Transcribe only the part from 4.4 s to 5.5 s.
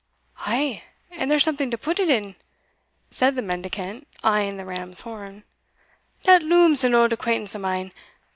the ram's horn